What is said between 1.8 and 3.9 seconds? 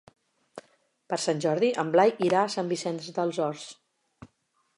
en Blai irà a Sant Vicenç dels Horts.